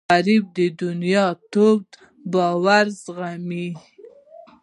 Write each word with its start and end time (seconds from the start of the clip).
غریب 0.09 0.43
د 0.57 0.59
دنیا 0.81 1.25
تود 1.51 1.87
بادونه 2.31 2.77
زغمي 3.01 3.67